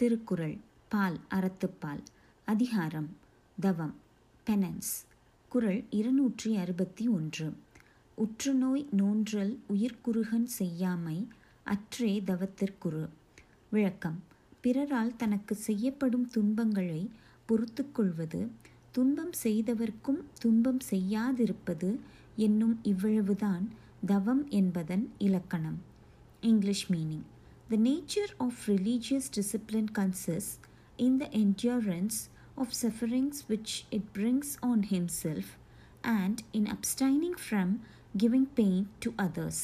திருக்குறள் 0.00 0.56
பால் 0.88 1.20
அறத்துப்பால் 1.30 2.02
அதிகாரம் 2.44 3.08
தவம் 3.60 3.94
பெனன்ஸ் 4.46 4.90
குறள் 5.48 5.84
இருநூற்றி 5.90 6.56
அறுபத்தி 6.56 7.08
ஒன்று. 7.08 7.56
உற்றுநோய் 8.14 8.88
நோன்றல் 8.96 9.56
உயிர்க்குறுகன் 9.68 10.46
செய்யாமை 10.58 11.26
அற்றே 11.64 12.22
தவத்திற்குறு. 12.26 13.08
விளக்கம் 13.70 14.22
பிறரால் 14.60 15.16
தனக்கு 15.16 15.54
செய்யப்படும் 15.54 16.30
துன்பங்களை 16.30 17.10
பொறுத்து 17.46 17.92
கொள்வது 17.92 18.50
துன்பம் 18.90 19.32
செய்தவர்க்கும் 19.42 20.22
துன்பம் 20.40 20.78
செய்யாதிருப்பது 20.90 21.98
என்னும் 22.36 22.78
இவ்வளவுதான் 22.82 23.68
தவம் 24.06 24.48
என்பதன் 24.48 25.10
இலக்கணம். 25.18 25.78
English 26.40 26.92
meaning. 26.92 27.26
The 27.69 27.77
nature 27.85 28.31
of 28.39 28.67
religious 28.67 29.25
discipline 29.29 29.89
consists 29.91 30.59
in 30.99 31.17
the 31.17 31.29
endurance 31.33 32.17
of 32.57 32.73
sufferings 32.73 33.37
which 33.47 33.71
it 33.91 34.13
brings 34.13 34.49
on 34.61 34.83
himself 34.85 35.47
and 36.03 36.43
in 36.53 36.67
abstaining 36.67 37.35
from 37.39 37.69
giving 38.17 38.45
pain 38.59 38.81
to 38.99 39.11
others. 39.17 39.57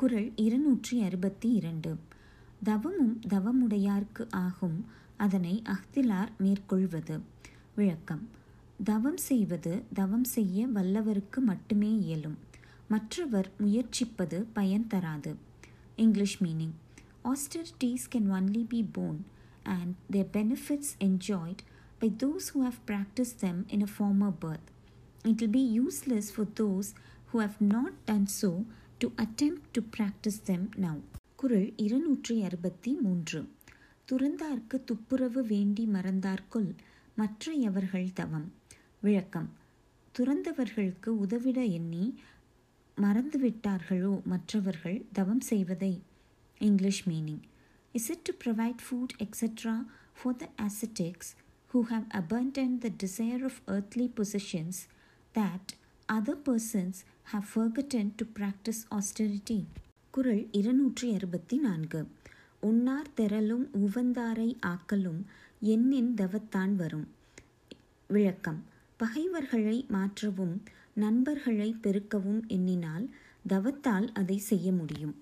குறள் 0.00 0.28
இருநூற்றி 0.36 0.96
அறுபத்தி 1.02 1.48
இரண்டு 1.52 1.90
தவமும் 2.62 3.14
தவமுடையார்க்கு 3.28 4.24
ஆகும் 4.40 4.78
அதனை 5.18 5.54
அஃதிலார் 5.74 6.32
மேற்கொள்வது 6.38 7.16
விளக்கம் 7.74 8.24
தவம் 8.84 9.20
செய்வது 9.28 9.72
தவம் 9.94 10.26
செய்ய 10.34 10.66
வல்லவருக்கு 10.68 11.40
மட்டுமே 11.42 11.90
இயலும் 11.98 12.38
மற்றவர் 12.88 13.48
முயற்சிப்பது 13.60 14.38
பயன் 14.52 14.86
தராது 14.94 15.32
English 15.96 16.38
meaning 16.42 16.74
austerities 17.26 18.06
can 18.06 18.30
only 18.30 18.64
be 18.64 18.82
borne 18.82 19.20
and 19.66 19.94
their 20.10 20.28
benefits 20.32 20.96
enjoyed 21.00 21.62
by 22.00 22.08
those 22.18 22.48
who 22.48 22.62
have 22.62 22.84
practiced 22.86 23.40
them 23.40 23.66
in 23.68 23.82
a 23.82 23.86
former 23.88 24.30
birth. 24.30 24.66
It 25.24 25.40
will 25.40 25.52
be 25.52 25.66
useless 25.78 26.30
for 26.30 26.46
those 26.54 26.94
who 27.26 27.38
have 27.38 27.60
not 27.60 27.92
done 28.06 28.26
so 28.26 28.64
to 29.00 29.12
attempt 29.18 29.72
to 29.74 29.82
practice 29.92 30.38
them 30.40 30.64
now. 30.76 30.96
குறள் 31.42 31.72
இருநூற்றி 31.76 32.34
அறுபத்தி 32.42 32.90
மூன்று 32.94 33.38
துறந்தார்க்கு 34.08 34.76
துப்புரவு 34.84 35.42
வேண்டி 35.44 35.84
மறந்தார்க்குள் 35.86 36.68
மற்றையவர்கள் 37.16 38.12
தவம் 38.12 38.46
விளக்கம் 39.00 39.48
துறந்தவர்களுக்கு 40.14 41.10
உதவிட 41.24 41.60
எண்ணி 41.78 42.04
மறந்துவிட்டார்களோ 42.96 44.12
மற்றவர்கள் 44.24 44.98
தவம் 45.12 45.40
செய்வதை 45.40 45.92
English 46.61 47.05
meaning. 47.07 47.41
Is 47.95 48.09
it 48.09 48.25
to 48.25 48.33
provide 48.35 48.81
food, 48.81 49.13
etc., 49.19 49.85
for 50.13 50.33
the 50.33 50.49
ascetics 50.57 51.35
who 51.73 51.83
have 51.83 52.05
abandoned 52.11 52.81
the 52.81 52.89
desire 52.89 53.45
of 53.45 53.61
earthly 53.67 54.07
possessions 54.09 54.87
that 55.35 55.75
other 56.09 56.35
persons 56.35 57.03
have 57.23 57.45
forgotten 57.45 58.13
to 58.17 58.25
practice 58.39 58.85
austerity? 58.91 59.59
குரல் 60.13 60.45
இருநூற்றி 60.51 61.07
அறுபத்தி 61.13 61.57
நான்கு 61.57 61.99
உன்னார் 62.63 63.09
திரளும் 63.15 63.65
உவந்தாரை 63.77 64.47
ஆக்கலும் 64.65 65.19
எண்ணின் 65.65 66.09
தவத்தான் 66.13 66.73
வரும் 66.75 67.07
விளக்கம் 68.09 68.59
பகைவர்களை 68.99 69.85
மாற்றவும் 69.89 70.55
நண்பர்களை 70.93 71.69
பெருக்கவும் 71.81 72.41
எண்ணினால் 72.47 73.05
தவத்தால் 73.47 74.07
அதை 74.13 74.37
செய்ய 74.37 74.71
முடியும் 74.71 75.15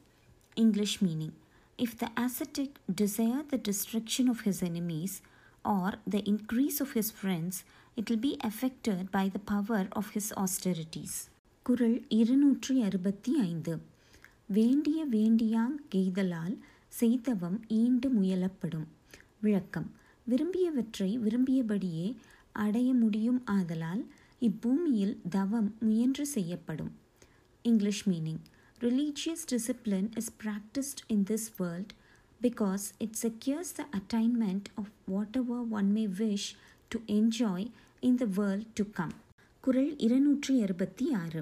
English 0.57 0.97
meaning 1.01 1.33
If 1.79 1.97
the 1.97 2.11
ascetic 2.17 2.71
desire 2.93 3.43
the 3.43 3.59
destruction 3.59 4.29
of 4.29 4.41
his 4.41 4.63
enemies 4.63 5.23
or 5.65 5.93
the 6.07 6.21
increase 6.25 6.81
of 6.81 6.93
his 6.93 7.11
friends, 7.11 7.65
it 7.97 8.11
will 8.11 8.19
be 8.19 8.39
affected 8.41 9.11
by 9.11 9.29
the 9.29 9.39
power 9.41 9.83
of 9.93 10.11
his 10.11 10.27
austerities. 10.33 11.13
குறள் 11.67 11.97
இருநூற்றி 12.09 12.75
அறுபத்தி 12.83 13.33
ஐந்து 13.41 13.73
வேண்டிய 14.47 15.01
வேண்டியாங் 15.11 15.77
கெய்தலால் 15.95 16.57
செய்தவம் 16.93 17.59
ஈண்டு 17.69 18.09
முயலப்படும் 18.11 18.87
விளக்கம் 19.41 19.89
விரும்பியவற்றை 20.27 21.11
விரும்பியபடியே 21.19 22.07
அடைய 22.53 22.95
முடியும் 22.95 23.41
ஆதலால் 23.51 24.03
இப்பூமியில் 24.41 25.17
தவம் 25.31 25.71
முயன்று 25.81 26.27
செய்யப்படும் 26.35 26.93
English 27.65 28.05
meaning 28.09 28.43
Religious 28.81 29.45
discipline 29.45 30.11
is 30.17 30.29
practiced 30.43 31.03
in 31.09 31.25
this 31.25 31.45
world 31.59 31.93
because 32.41 32.85
it 33.01 33.17
secures 33.17 33.73
the 33.73 33.87
attainment 33.93 34.71
of 34.77 34.87
whatever 35.07 35.59
one 35.63 35.93
may 35.93 36.07
wish 36.21 36.47
to 36.91 37.03
enjoy 37.09 37.61
in 38.03 38.17
the 38.17 38.31
world 38.39 38.65
to 38.75 38.85
come. 38.99 39.15
குரல் 39.65 39.93
இருநூற்றி 39.99 40.55
அறுபத்தி 40.63 41.07
ஆறு 41.15 41.41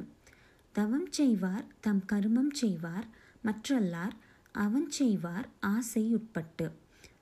தவம் 0.75 1.09
செய்வார் 1.11 1.67
தம் 1.81 2.03
கருமம் 2.07 2.51
செய்வார் 2.53 3.07
மற்றல்லார் 3.43 4.15
அவன் 4.55 4.89
செய்வார் 4.91 5.47
ஆசை 5.69 6.05
உட்பட்டு 6.15 6.67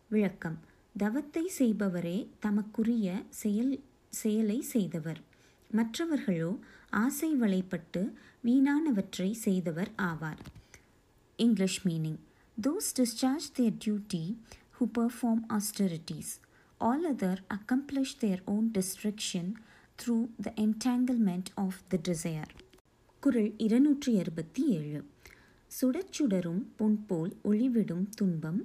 விளக்கம் 0.08 0.58
தவத்தை 0.94 1.44
செய்பவரே 1.58 2.18
தமக்குரிய 2.38 3.08
செயல் 3.42 3.72
செயலை 4.12 4.58
செய்தவர் 4.72 5.20
மற்றவர்களோ 5.71 6.49
ஆசை 6.89 7.35
வலைப்பட்டு 7.35 8.01
வீணானவற்றை 8.45 9.31
செய்தவர் 9.31 9.91
ஆவார். 10.01 10.41
English 11.39 11.87
meaning 11.87 12.19
those 12.57 12.89
discharge 12.97 13.47
their 13.53 13.77
duty 13.85 14.23
who 14.79 14.85
perform 14.99 15.43
austerities 15.49 16.33
all 16.77 17.05
other 17.13 17.41
accomplish 17.55 18.17
their 18.19 18.41
own 18.45 18.71
destruction 18.73 19.51
through 19.99 20.27
the 20.41 20.53
entanglement 20.57 21.49
of 21.55 21.79
the 21.87 21.99
desire 22.03 22.51
குரல் 23.23 23.53
இருநூற்றி 23.57 24.19
அறுபத்தி 24.19 24.65
ஏழு 24.69 25.01
சுடச்சுடரும் 25.71 26.63
பொன்போல் 26.77 27.33
ஒளிவிடும் 27.43 28.09
துன்பம் 28.15 28.61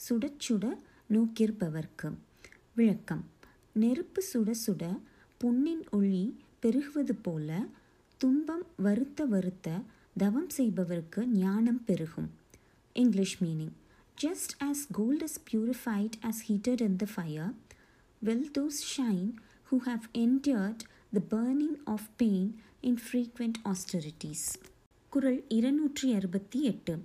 சுடச்சுட 0.00 0.64
நோக்கிருப்பவர்க்கு 1.10 2.10
விளக்கம் 2.74 3.24
நெருப்பு 3.72 4.22
சுட 4.32 4.50
சுட 4.66 4.84
பொன்னின் 5.40 5.84
ஒளி 5.90 6.24
பெருகுவது 6.60 7.14
போல 7.22 7.64
துன்பம் 8.16 8.66
வருத்த 8.76 9.24
வருத்த 9.24 9.80
தவம் 10.16 10.48
செய்பவருக்கு 10.56 11.24
ஞானம் 11.24 11.84
பெருகும். 11.84 12.30
English 12.92 13.42
meaning 13.42 13.72
just 14.22 14.52
as 14.60 14.86
gold 14.92 15.22
is 15.22 15.40
purified 15.52 16.10
as 16.22 16.40
heated 16.48 16.80
in 16.80 16.96
the 16.96 17.06
fire 17.14 17.52
will 18.18 18.50
those 18.58 18.80
shine 18.96 19.32
who 19.70 19.76
have 19.86 20.00
endured 20.14 20.80
the 21.12 21.36
burning 21.36 21.78
of 21.84 22.08
pain 22.16 22.60
in 22.80 22.98
frequent 23.12 23.58
austerities 23.64 24.46
குரல் 25.10 25.44
இருநூற்றி 25.48 26.14
அறுபத்தி 26.14 26.62
எட்டு 26.62 27.02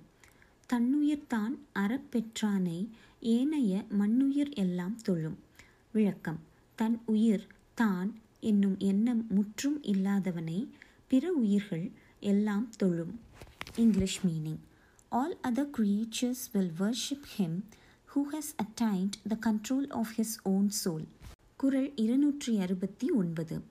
தன்னுயிர்தான் 0.72 1.58
அறப்பெற்றானை 1.74 2.88
ஏனைய 3.20 3.84
மண்ணுயிர் 3.88 4.52
எல்லாம் 4.52 4.96
தொழும். 4.96 5.38
விளக்கம். 5.92 6.38
தன் 6.74 7.00
உயிர் 7.04 7.46
தான் 7.74 8.14
என்னும் 8.44 8.76
எண்ணம் 8.78 9.26
முற்றும் 9.28 9.82
இல்லாதவனை 9.82 10.58
பிற 11.08 11.32
உயிர்கள் 11.32 11.86
எல்லாம் 12.20 12.68
தொழும். 12.76 13.20
English 13.76 14.20
meaning 14.26 14.60
all 15.08 15.38
other 15.42 15.70
creatures 15.78 16.44
will 16.52 16.72
worship 16.78 17.26
him 17.38 17.58
who 18.14 18.20
has 18.32 18.52
attained 18.62 19.16
the 19.28 19.38
control 19.46 19.92
of 19.92 20.12
his 20.16 20.36
own 20.42 20.70
soul 20.84 21.06
குரல் 21.56 21.96
இருநூற்றி 21.96 22.60
அறுபத்தி 22.60 23.10
ஒன்பது 23.10 23.62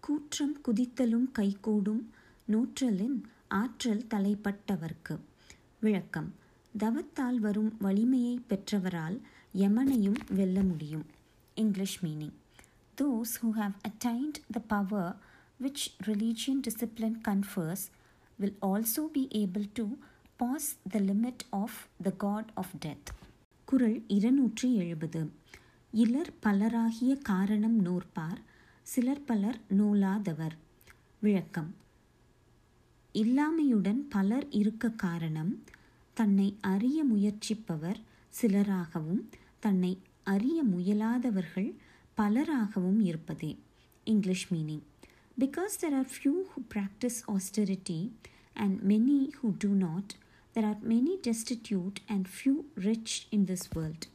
கூற்றம் 0.00 0.56
குதித்தலும் 0.66 1.32
கைகூடும் 1.32 2.02
நூற்றலின் 2.48 3.22
ஆற்றல் 3.48 4.06
தலைப்பட்டவர்க்கு. 4.10 5.18
விளக்கம். 5.80 6.34
தவத்தால் 6.78 7.38
வரும் 7.38 7.76
வலிமையை 7.80 8.40
பெற்றவரால் 8.48 9.18
யமனையும் 9.54 10.20
வெல்ல 10.34 10.62
முடியும். 10.62 11.06
English 11.54 12.04
meaning 12.04 12.34
those 12.96 13.36
who 13.36 13.52
have 13.52 13.74
attained 13.84 14.40
the 14.50 14.60
power 14.66 15.06
which 15.60 15.82
religion 16.06 16.60
discipline 16.60 17.16
confers 17.22 17.82
will 18.38 18.54
also 18.60 19.08
be 19.08 19.24
able 19.34 19.66
to 19.74 19.84
pass 20.40 20.64
the 20.86 21.00
limit 21.00 21.44
of 21.52 21.72
the 22.00 22.10
god 22.18 22.46
of 22.56 22.68
death. 22.80 23.06
குரல் 23.68 23.98
இருநூற்றி 24.08 24.68
எழுபது 24.74 25.20
இலர் 25.92 26.30
பலராகிய 26.42 27.12
காரணம் 27.22 27.76
நூற்பார் 27.82 28.40
சிலர் 28.86 29.24
பலர் 29.24 29.58
நூலாதவர் 29.70 30.56
விளக்கம் 31.22 31.70
இல்லாமையுடன் 33.14 34.00
பலர் 34.08 34.46
இருக்க 34.50 34.90
காரணம் 34.96 35.52
தன்னை 36.16 36.48
அறிய 36.72 36.98
முயற்சிப்பவர் 37.04 38.00
சிலராகவும் 38.34 39.22
தன்னை 39.58 39.92
அறிய 40.26 40.58
முயலாதவர்கள் 40.64 41.70
பலராகவும் 42.17 43.01
இருப்பதே 43.01 43.51
English 44.07 44.47
meaning 44.53 44.85
because 45.37 45.73
there 45.81 45.95
are 45.99 46.09
few 46.13 46.33
who 46.51 46.61
practice 46.73 47.19
austerity 47.33 47.99
and 48.55 48.77
many 48.83 49.19
who 49.39 49.49
do 49.63 49.71
not 49.85 50.13
there 50.55 50.65
are 50.65 50.79
many 50.85 51.15
destitute 51.27 51.99
and 52.07 52.27
few 52.35 52.55
rich 52.87 53.15
in 53.29 53.45
this 53.45 53.67
world 53.75 54.07